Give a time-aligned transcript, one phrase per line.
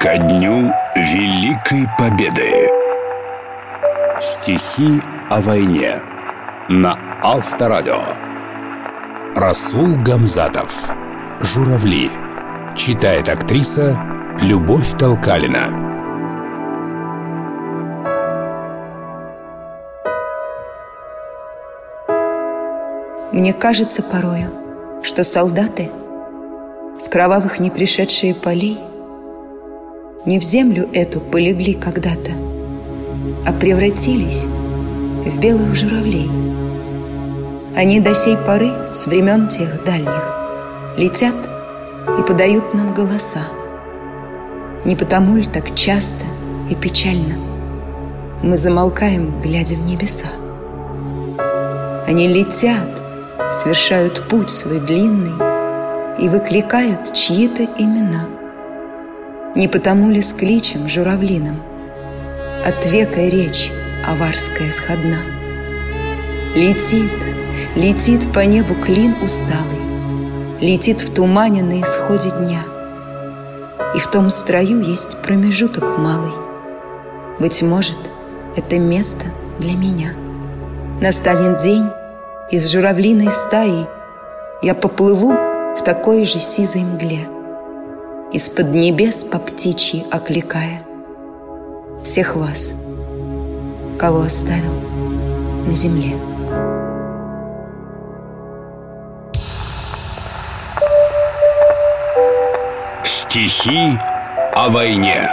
[0.00, 2.70] Ко дню Великой Победы.
[4.18, 6.00] Стихи о войне
[6.70, 8.00] на Авторадио.
[9.36, 10.90] Расул Гамзатов.
[11.42, 12.10] «Журавли»
[12.74, 14.00] Читает актриса
[14.40, 15.68] Любовь Толкалина.
[23.32, 24.50] Мне кажется порою,
[25.02, 25.90] что солдаты
[26.98, 28.78] с кровавых не пришедшие полей
[30.26, 32.32] не в землю эту полегли когда-то,
[33.46, 34.46] а превратились
[35.24, 36.30] в белых журавлей.
[37.74, 40.22] Они до сей поры, с времен тех дальних,
[40.98, 41.34] летят
[42.18, 43.40] и подают нам голоса.
[44.84, 46.24] Не потому ли так часто
[46.70, 47.36] и печально
[48.42, 50.26] мы замолкаем, глядя в небеса?
[52.06, 53.00] Они летят,
[53.52, 55.32] совершают путь свой длинный
[56.18, 58.39] и выкликают чьи-то имена.
[59.56, 61.60] Не потому ли с кличем журавлиным
[62.64, 63.72] от века речь
[64.06, 65.18] аварская сходна?
[66.54, 67.10] Летит,
[67.74, 69.80] летит по небу клин усталый,
[70.60, 72.60] Летит в тумане на исходе дня.
[73.96, 76.32] И в том строю есть промежуток малый.
[77.40, 77.98] Быть может,
[78.56, 79.24] это место
[79.58, 80.12] для меня.
[81.00, 81.86] Настанет день,
[82.50, 83.86] из журавлиной стаи
[84.62, 87.26] Я поплыву в такой же сизой мгле,
[88.32, 90.82] Из-под небес по птичьи окликая.
[92.04, 92.76] Всех вас,
[93.98, 94.72] кого оставил
[95.66, 96.16] на земле.
[103.04, 103.98] Стихи
[104.54, 105.28] о войне.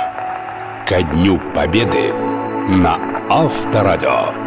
[0.87, 2.11] Ко дню Победы
[2.67, 2.97] на
[3.29, 4.46] Авторадио